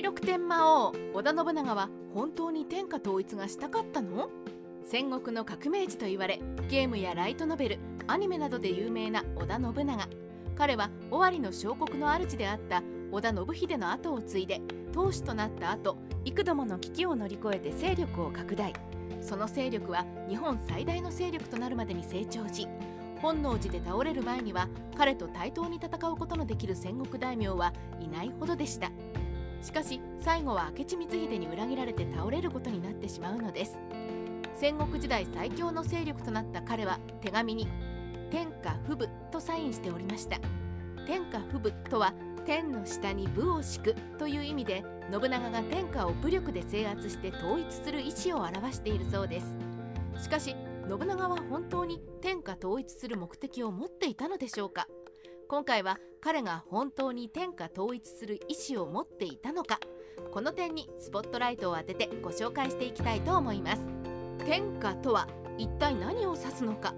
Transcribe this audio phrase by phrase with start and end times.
[0.00, 4.30] 第六天魔王織田信長は本当に天下統一がしたかったの？
[4.82, 6.40] 戦国の革命児と言われ
[6.70, 10.08] ゲームやライトノベルアニメなどで有名な織田信長。
[10.56, 12.82] 彼は尾張の小国の主であった
[13.12, 14.62] 織田信秀の後を継いで
[14.94, 18.72] 当主となった後幾度もの危機を乗り越えて勢力を拡大。
[19.20, 22.66] その勢力は日本最大の勢力となるまでに成長し
[23.20, 28.90] 本能寺で倒れる前には彼と対等に戦うことのできる戦国大名はいないほどでした。
[29.62, 33.78] しかし最後は明智光秀に裏切られて倒れることになってしまうのです。
[34.54, 37.68] 戦国時代最強の勢力となった彼は手紙に
[38.30, 40.38] 「天下不武」とサインしておりました。
[41.06, 42.12] 天下不武とは
[42.44, 49.56] 天の下に武を敷くという意味で信長が天下を武力で制圧して統一する意思を表しているそうです。
[50.22, 50.54] しかし
[50.88, 54.86] 信長は本当に天下統一する目的を持っていたのでしょうか？
[55.50, 59.80] 今回は彼が本当に天下統一する意思を持っていたのか
[60.30, 63.80] この点にスポットライトを当ててご紹介していきたいと思います。
[64.46, 65.26] 天下とは
[65.58, 66.94] 一体何を指すのか。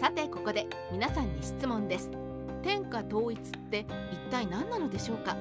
[0.00, 2.10] さてここで皆さんに質問です。
[2.64, 5.36] 天下統一って一体何なのでしょうか。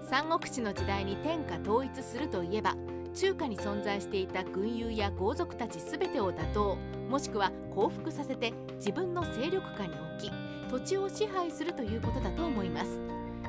[0.00, 2.76] 三国志の時代に天下統一するといえば
[3.14, 6.76] 中華に存在していた軍友や豪族たち全てを打倒
[7.08, 10.32] もしくは降伏させて自分の勢力下に置き
[10.70, 13.00] 土地を支配するということだと思います。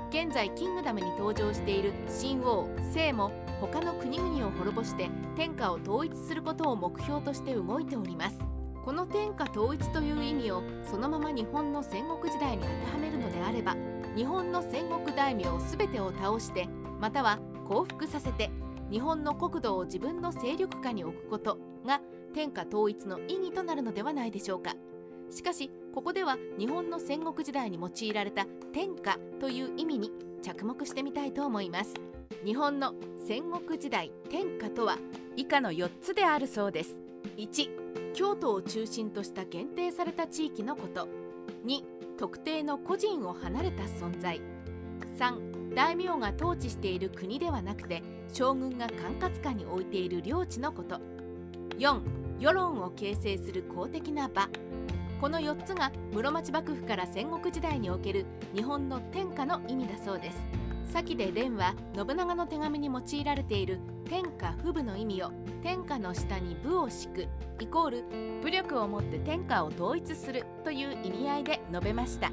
[0.10, 3.32] 現在キングダムに登場している新王聖も
[3.62, 8.38] 他の国々を滅ぼして天下を統一することを目標として動いております。
[8.84, 13.76] この天下統一という意味をそのまま日本の戦国時代に当てはめるのであれば
[14.16, 16.68] 日本の戦国大名全てを倒して
[17.00, 18.50] または降伏させて
[18.92, 22.02] 日本の国土を自分の勢力下に置くことが
[22.34, 24.76] 天下統一の意義となるのではないでしょうか。
[25.30, 31.94] しかしここでは日本の戦国時代に用いられた天下という意味に着目してみたいと思います。
[32.44, 32.94] 日本の
[33.26, 34.98] 戦国時代天下とは
[35.38, 36.96] 以下の4つであるそうです。
[37.38, 41.08] 1京都を中心とした限定された地域のこと。
[41.66, 41.82] 2
[42.18, 44.42] 特定の個人を離れた存在。
[45.18, 51.00] 3大名が統治している国ではなくて将軍が管轄下に置いている領地のこと。
[51.78, 52.02] 4
[52.40, 54.48] 世論を形成する公的な場。
[55.20, 58.26] この4つが室町幕府から戦国時代における
[58.56, 60.38] 日本の天下の意味だそうです。
[60.92, 65.32] 先で蓮は信長の手紙に用いられている天下不武の意味を
[65.64, 67.28] 天下の下に武を敷く
[67.62, 68.04] イコール
[68.42, 72.30] 武力をもって天下を統一するという意味合いで述べました。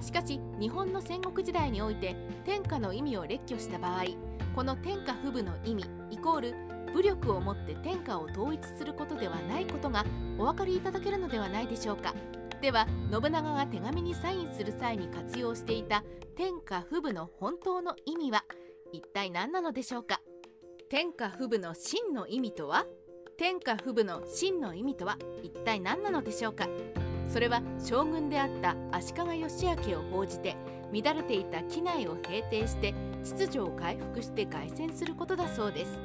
[0.00, 4.04] しかし日本の戦国時代において天下の意味を列挙した場合
[4.54, 6.54] この天下不武の意味イコール
[6.94, 10.04] 武力をもって天下を統一することではないことが
[10.38, 12.14] お分かりいただけるのではないでしょうか。
[12.62, 16.02] では信長が手紙にサインする際に活用していた
[16.36, 18.44] 天下不武の本当の意味は
[18.92, 20.22] 一体何なのでしょうか。
[20.88, 22.86] 天下不武の真の意味とは？
[23.36, 26.66] 天下不武の真の意味とは一体何なのでしょうか。
[27.28, 30.56] それは将軍であった足利義明を報じて
[30.92, 32.94] 乱れていた機内を平定して
[33.24, 35.98] 秩序を回復して凱旋することだそうです。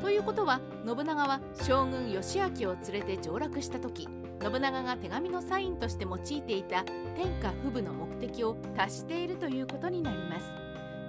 [0.00, 4.08] ということは信長は将軍義明を連れて上洛した時
[4.40, 6.82] 信長が手紙のサインとして用いていた
[7.14, 10.40] 天下不武の目的を達しているということになりま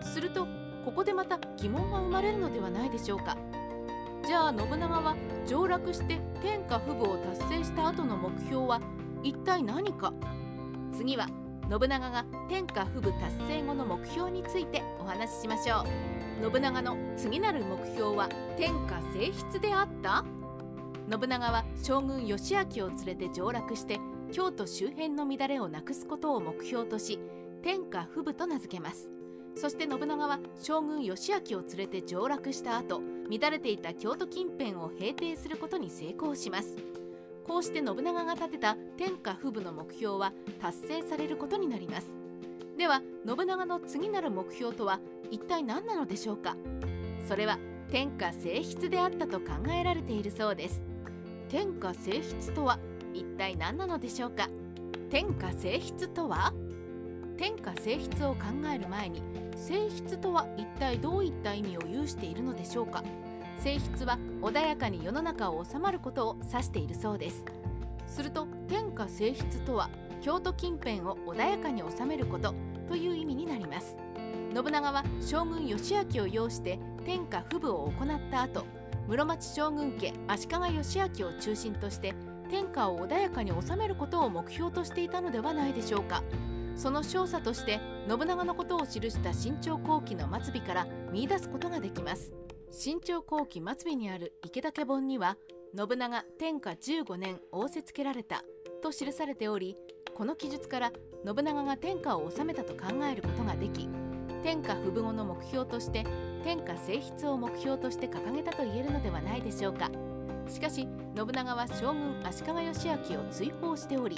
[0.02, 0.14] す。
[0.14, 0.48] すると
[0.86, 3.38] ここでまた疑問が生まれるのではないでしょうか。
[4.26, 5.16] じゃあ信長は
[5.48, 8.80] 上洛して天下不武を達成した後の目標は
[9.24, 10.14] 一体何か？
[10.92, 11.28] 次は
[11.70, 15.86] 信長が天下不武達成後の目標についてお話ししましょ
[16.42, 16.52] う。
[16.52, 20.26] 信長の次なる目標は天下征出であった？
[21.10, 24.00] 信長は将軍義明を連れて上洛して
[24.32, 27.20] 京都周辺の乱れをなくすことを目標とし
[27.62, 29.10] 天下不武と名付けます。
[29.56, 36.76] そして信長は将軍義明を連れて上洛した後乱れていた京都近辺を平定することに成功します。
[37.48, 40.32] こうして信長が立てた天下不武の目標は
[40.62, 42.08] 達成されることになります。
[42.78, 46.56] では信長の次なる目標とは一体何なのでしょうか？
[47.28, 47.60] それは
[47.92, 50.82] 天下征出であったと考えられているそうです。
[51.50, 52.80] 天下征出とは
[53.14, 54.50] 一体何なのでしょうか？
[55.10, 56.54] 天下征出とは？
[57.38, 58.40] 天下征出を考
[58.74, 59.22] える前に
[59.56, 63.04] 征出とは一体どういった意味を有しているのでしょうか？
[63.64, 67.46] 征出は穏やかに世の中を収まることを指しているそうです。
[68.08, 69.90] すると天下征出とは
[70.22, 72.54] 京都近辺を穏やかに収めること
[72.90, 73.96] という意味になります。
[74.54, 78.66] 信長は将軍義明を擁して天下不武を行った後
[79.08, 82.14] 室町将軍家足利義明を中心として
[82.50, 86.22] 天下を穏やかに収めることを目標としていたのではないでしょうか。
[86.76, 87.80] その少佐として
[88.10, 92.34] 信長のことを記した新朝後期の末尾から見出すことができます。
[92.76, 95.38] 新朝後期末尾にある池竹本には
[95.78, 98.44] 信長天下15年仰せつけられた
[98.82, 99.78] と記されており
[100.16, 100.92] この記述から
[101.24, 103.88] 信長が天下を治めたと考えることができ
[104.42, 106.04] 天下不分の目標として
[106.44, 109.92] 天下征筆を目標として掲げたと言えるのではないでしょうか。
[110.50, 114.18] しかし信長は将軍足利義昭を追放しており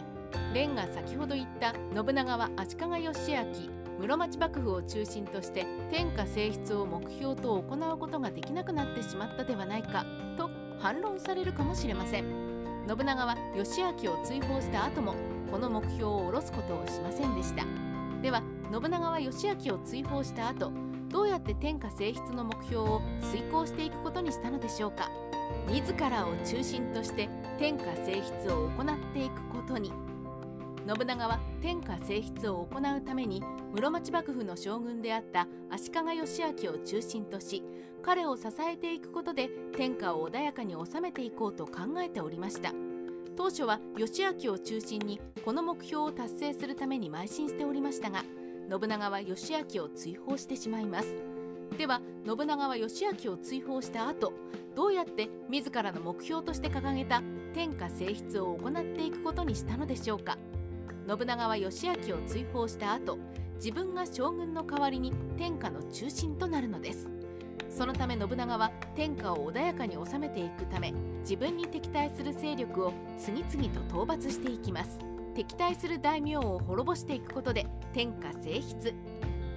[0.53, 3.69] 蓮が先ほど言った信長は足利義昭
[3.99, 10.05] 室町幕府を中心として天下征筆を目標と行うことができなくなってしまったではないか
[10.37, 10.49] と
[10.79, 12.25] 反論されるかもしれません。
[12.87, 15.15] 信長は義昭を追放した後も
[15.49, 17.65] この目標を下ろすことをしませんでした。
[18.21, 20.71] では信長は義昭を追放した後
[21.09, 25.09] どうやって天下征筆の目標を遂行していくことにしたのでしょうか。
[25.67, 29.91] 自らを中心として天下征筆を行っていくことに。
[30.87, 33.41] 信長は天下征筆を行うために
[33.73, 37.63] 室町幕府の将軍であった足利義昭を中心とし
[38.03, 42.71] 彼を支えていくことで天下を穏やかに収めていこうと考えておりました。
[43.35, 48.23] 当初は義昭を中心にこの目標を達成するために邁進しておりましたが
[48.69, 51.07] 信長は義昭を追放してしまいます。
[51.77, 54.31] では信長は義昭を追放した後
[54.75, 57.21] どうやって自らの目標として掲げた
[57.53, 60.37] 天下征筆を行っていくことにしたのでしょうか。
[61.07, 63.17] 信長は義昭を追放した後
[63.55, 67.09] 自分が将軍の代わりに天下の中心となるのです。
[67.69, 74.97] そのため信長は天下を穏やかに収めていくため自分に敵対する勢力を次々と討伐していきます。
[75.35, 78.93] 敵対する大名を滅ぼしていくことで天下征筆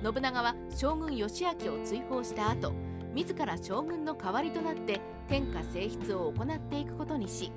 [0.03, 2.73] 信長は将軍義明を追放した後
[3.15, 7.53] 自ら将軍の代わりとなって天下征筆を行っていくことにし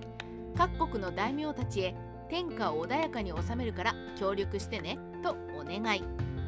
[0.55, 1.95] 各国の大名たちへ
[2.31, 6.03] 天下を穏やかに収めるから協力してねとお願い。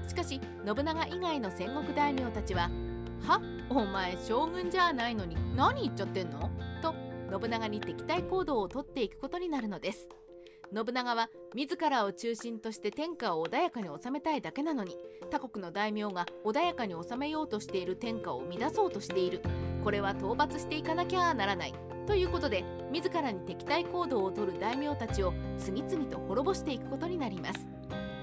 [0.07, 2.69] しかし信長以外の戦国大名たちは
[3.21, 6.49] 「はお前将軍じゃないのに何言っちゃってんの?」
[6.81, 6.95] と
[7.41, 10.07] 信長に敵対行動をとっていくことになるのです。
[10.73, 14.97] 信長は自らを中心として天下を穏やかに収めたいだけなのに
[15.29, 19.41] 他国の大名が穏やかに収めようとしている天下を乱そうとしている。
[19.83, 21.73] これは討伐していかなきゃならない。
[22.05, 27.67] ということで自らに敵対行動をとる大名たちを次々と滅ぼしていくことになります。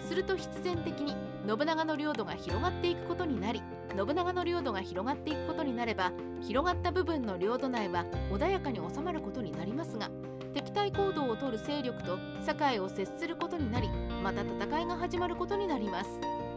[0.01, 1.15] すると必然的に
[1.47, 3.63] 信長の領土が広がっていくことになり
[3.97, 6.11] 信長の領土が広がっていくことになれば
[6.41, 10.11] 広がった部分の領土内は穏やかに収まることになりますが
[10.53, 13.89] 敵対行動をとる勢力と境を接することになり
[14.21, 16.11] また戦いが始まることになります。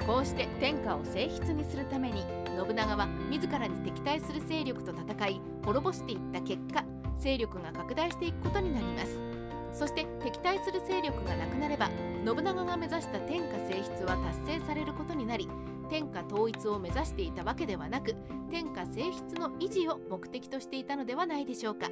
[0.08, 2.26] こうして天下を静筆にするために
[2.58, 6.84] 信長は自らに敵対する勢力と戦い滅ぼしていった結果
[7.24, 9.18] 勢力が拡大していくことになります。
[9.72, 11.90] そして敵対する勢力がなくなれば
[12.24, 15.50] 信長が目指した天下静筆は達成されることになり
[15.90, 18.16] 天下統一を目指していたわけではなく
[18.52, 21.90] 天下静筆の維持を目的としていたのではないでしょうか。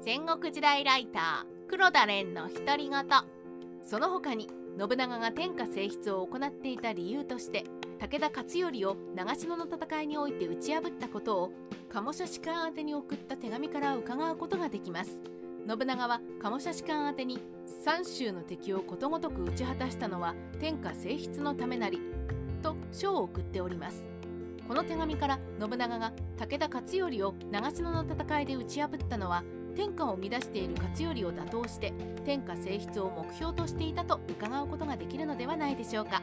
[0.00, 3.04] 戦国時代ライター黒田蓮の独り言。
[3.82, 7.64] その他に信長が天下静筆を行っていた理由として
[7.98, 11.52] 武田勝頼を長篠の戦いにおいて打ち破ったことを
[11.88, 15.20] 鴨舎士官宛に送った手紙から伺うことができます
[15.66, 17.40] 信長は鴨舎士官宛に
[17.84, 22.00] 三州の敵をことごとく打ち果たしたのは天下静筆のためなり
[22.62, 24.04] と書を送っております
[24.68, 29.42] この手紙から信長が武田勝頼を長篠の戦いで打ち破ったのは
[29.74, 31.92] 天下を乱している勝頼を打倒して
[32.24, 36.22] 天下静筆を目標としていたと伺うことができるのではないでしょうか。